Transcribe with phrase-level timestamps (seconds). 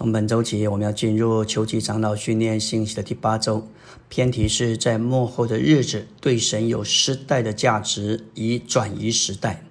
[0.00, 3.68] 从本周起，我们要进入秋季长老训练信息的第八周，
[4.08, 9.62] 偏题是在幕后的日子，对神有时代的价值，以转移时代。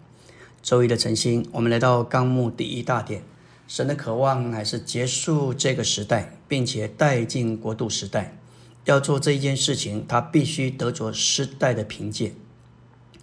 [0.62, 3.24] 周一的晨星，我们来到纲目第一大点，
[3.68, 8.38] 神的渴望乃是结束这个时代，并且带进国度时代。
[8.86, 12.34] 要做这一件事情，他必须得着时代的凭借，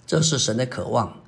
[0.05, 1.21] 这是神的渴望。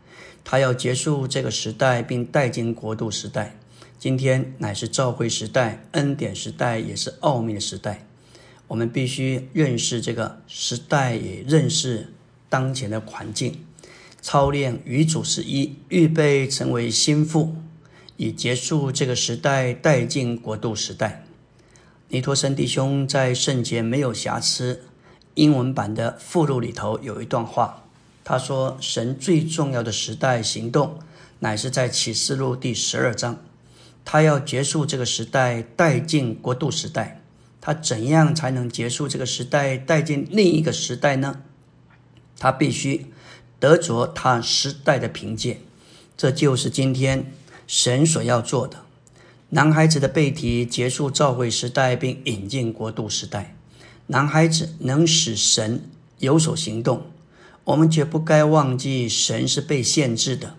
[0.42, 3.56] 他要结束这个时代，并带进国度时代。
[3.98, 8.06] 今天乃是召会时代、恩典时代，也是奥秘的时代。
[8.68, 12.12] 我们必须认识这个时代，也认识
[12.48, 13.64] 当前的环境。
[14.20, 17.56] 操练与主是一，预备成为心腹，
[18.16, 21.24] 以结束这个时代，带进国度时代。
[22.10, 24.84] 尼托森弟兄在圣洁没有瑕疵
[25.34, 27.84] 英文版的附录里头有一段话，
[28.22, 31.00] 他说：“神最重要的时代行动，
[31.40, 33.36] 乃是在启示录第十二章。”
[34.10, 37.20] 他要结束这个时代，带进国度时代。
[37.60, 41.42] 他怎样才能结束这个时代，带进另一个时代呢？
[42.38, 43.04] 他必须
[43.60, 45.60] 得着他时代的凭借。
[46.16, 47.30] 这就是今天
[47.66, 48.78] 神所要做的。
[49.50, 53.54] 男孩子的背题结束召会时代，并引进国度时代。
[54.06, 55.82] 男孩子能使神
[56.18, 57.02] 有所行动。
[57.64, 60.54] 我们绝不该忘记，神是被限制的，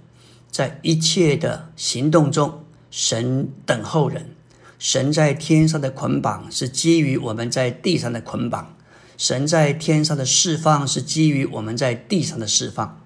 [0.51, 2.63] 在一切的行动中。
[2.91, 4.35] 神等候人，
[4.79, 8.75] 神在天上的捆绑是基于我们在地上的捆绑，
[9.17, 13.01] 神在天上的释放是基于我们在地上的释放。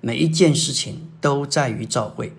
[0.00, 2.32] 每一件事情都在于召会，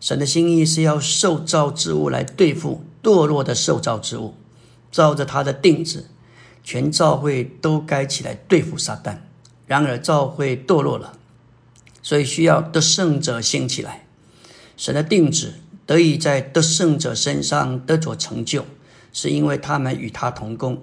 [0.00, 4.34] 神的心意是要受造之物来对付堕落的受造之物，
[4.90, 6.06] 照着他的定旨，
[6.62, 9.18] 全召会都该起来对付撒旦。
[9.66, 11.18] 然而召会堕落了，
[12.02, 14.06] 所以需要得胜者兴起来，
[14.76, 15.54] 神的定旨。
[15.88, 18.66] 得以在得胜者身上得着成就，
[19.10, 20.82] 是因为他们与他同工。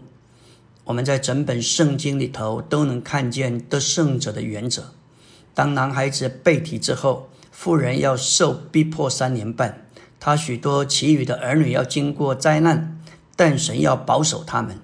[0.85, 4.95] 我们在整本圣经里头都能看见得胜者的原则。
[5.53, 9.85] 当男孩子被提之后，妇人要受逼迫三年半，
[10.19, 12.99] 他许多其余的儿女要经过灾难，
[13.35, 14.79] 但神要保守他们。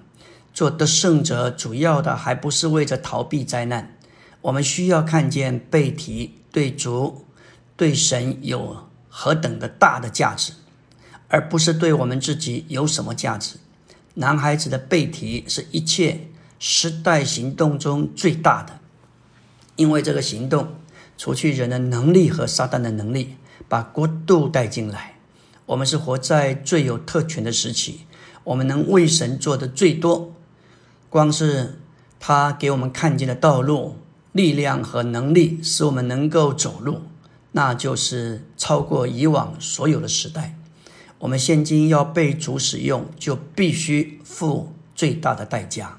[0.54, 3.96] 做得胜者，主要的还不是为着逃避灾难。
[4.42, 7.26] 我们需要看见被提对主、
[7.76, 8.91] 对神有。
[9.14, 10.54] 何等的大的价值，
[11.28, 13.56] 而不是对我们自己有什么价值。
[14.14, 16.28] 男孩子的背题是一切
[16.58, 18.80] 时代行动中最大的，
[19.76, 20.76] 因为这个行动
[21.18, 23.36] 除去人的能力和撒旦的能力，
[23.68, 25.16] 把国度带进来。
[25.66, 28.06] 我们是活在最有特权的时期，
[28.44, 30.34] 我们能为神做的最多，
[31.10, 31.78] 光是
[32.18, 33.98] 他给我们看见的道路、
[34.32, 37.02] 力量和能力，使我们能够走路。
[37.52, 40.56] 那就是超过以往所有的时代。
[41.18, 45.98] 我们现今要被主使用，就必须付最大的代价。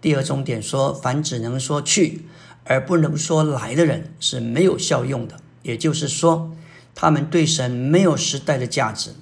[0.00, 2.26] 第二重点说，凡只能说去
[2.64, 6.52] 而不能说来的人是没有效用的，也就是说，
[6.94, 9.14] 他们对神没有时代的价值。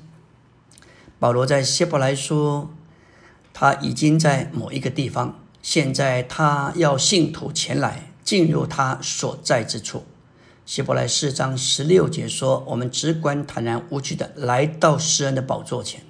[1.19, 2.71] 保罗在希伯来书，
[3.53, 10.05] 他已经在某一个地方，现在他要信徒前来进入他所在之处。
[10.67, 16.03] 希伯来四章十六节说：“我们只管坦然无惧的来到施恩的宝座前，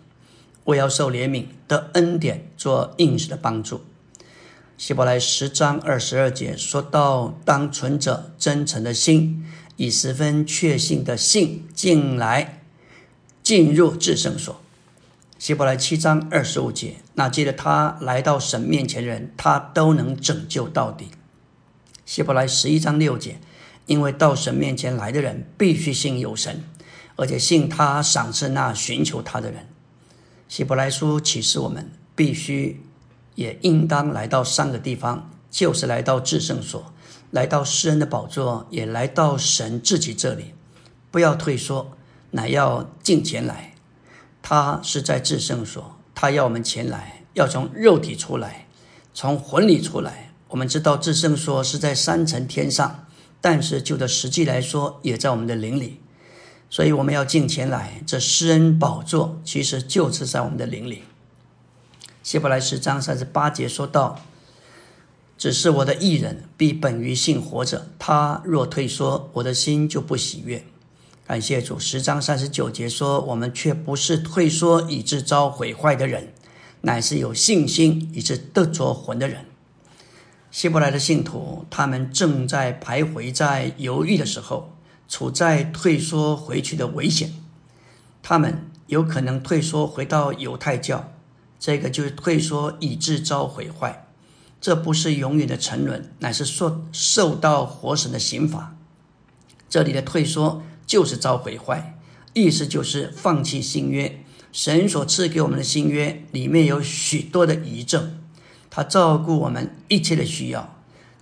[0.62, 3.80] 我要受怜悯得恩典，做应时的帮助。”
[4.78, 9.44] 希伯来十章二十二节说到：“当存着真诚的心，
[9.76, 12.62] 以十分确信的信进来，
[13.42, 14.60] 进入至圣所。”
[15.36, 21.08] 希伯来七章二十五节，那接着他来到神面前的人，他都能拯救到底。
[22.06, 23.40] 希伯来十一章六节。
[23.86, 26.64] 因为到神面前来的人必须信有神，
[27.16, 29.66] 而且信他赏赐那寻求他的人。
[30.48, 32.80] 希伯来书启示我们必须
[33.34, 36.92] 也应当来到三个地方，就是来到至圣所，
[37.30, 40.54] 来到诗人的宝座，也来到神自己这里。
[41.10, 41.92] 不要退缩，
[42.30, 43.74] 乃要进前来。
[44.42, 48.66] 他是在至圣所，他要我们前来，要从肉体出来，
[49.14, 50.32] 从魂里出来。
[50.48, 53.06] 我们知道至圣所是在三层天上。
[53.44, 56.00] 但是就的实际来说，也在我们的灵里，
[56.70, 58.02] 所以我们要进前来。
[58.06, 61.02] 这施恩宝座其实就是在我们的灵里。
[62.22, 64.18] 希伯来十章三十八节说道
[65.36, 70.64] ：“只是我的艺人必本于信活着，他若退缩，我的心就不喜悦。”
[71.28, 71.78] 感谢主。
[71.78, 76.32] 十章三十九节说：“我们却不是退缩以致遭毁坏的人，
[76.80, 79.44] 乃是有信心以致得着魂的人。”
[80.54, 84.76] 希伯来的信徒，他们正在徘徊在犹豫的时候，
[85.08, 87.32] 处在退缩回去的危险。
[88.22, 91.12] 他们有可能退缩回到犹太教，
[91.58, 94.06] 这个就是退缩以致遭毁坏。
[94.60, 98.76] 这不是永远的沉沦，乃是受受到活神的刑罚。
[99.68, 101.98] 这里的退缩就是遭毁坏，
[102.32, 104.20] 意思就是放弃新约。
[104.52, 108.20] 神所赐给我们的新约里面有许多的遗症，
[108.74, 110.74] 他照顾我们一切的需要。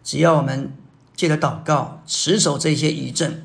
[0.03, 0.73] 只要我们
[1.15, 3.43] 借着祷告持守这些遗症，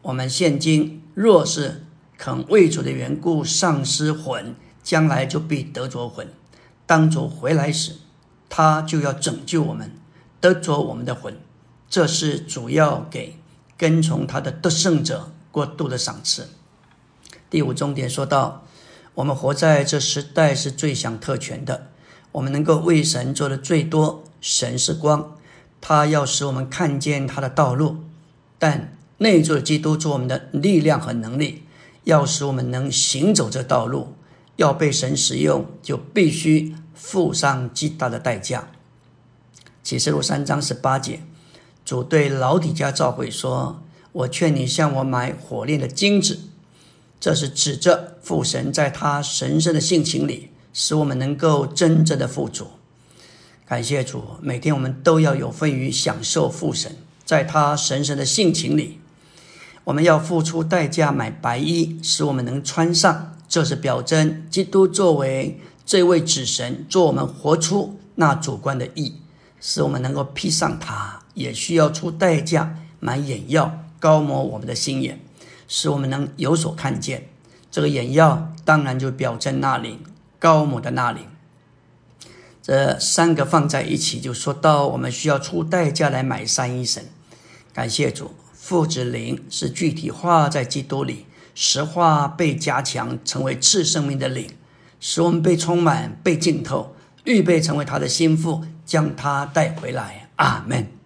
[0.00, 1.84] 我们现今若是
[2.16, 6.26] 肯为主的缘故丧失魂，将来就必得着魂。
[6.86, 7.96] 当主回来时，
[8.48, 9.92] 他就要拯救我们，
[10.40, 11.36] 得着我们的魂。
[11.90, 13.36] 这是主要给
[13.76, 16.48] 跟从他的得胜者过度的赏赐。
[17.50, 18.62] 第五重点说到。
[19.16, 21.86] 我们活在这时代是最享特权的，
[22.34, 24.24] 我们能够为神做的最多。
[24.40, 25.36] 神是光，
[25.80, 27.96] 他要使我们看见他的道路，
[28.58, 31.62] 但内住的基督做我们的力量和能力，
[32.04, 34.14] 要使我们能行走这道路。
[34.56, 38.68] 要被神使用，就必须付上极大的代价。
[39.82, 41.20] 启示录三章十八节，
[41.84, 43.82] 主对老底家教会说
[44.12, 46.38] ：“我劝你向我买火炼的金子。”
[47.18, 52.66] 这是指着父神在他神圣的性情里，使我们能够真正的富足。
[53.64, 59.00] 感谢主，每天我们都要有份于享受父神在他神圣的性情里。
[59.84, 63.30] 我们要付出代价买白衣，使我们能穿上。
[63.48, 69.14] 这是表征基督作为这位子神，做我们活出那主观的义，
[69.60, 71.20] 使我们能够披上它。
[71.34, 75.20] 也需要出代价买眼药，高抹我们的心眼。
[75.68, 77.28] 使我们能有所看见，
[77.70, 79.98] 这个眼药当然就表征那灵
[80.38, 81.26] 高母的那灵。
[82.62, 87.04] 这三个放在一起，就说到我们需要出代价来买三一神。
[87.72, 94.48] 感谢主，父子灵是具体化在基督里，实化被加强，成为次生命的灵，
[94.98, 100.30] 使我们被充满、被浸透，预备成为他的心腹，将他带回来。
[100.36, 100.94] 阿门。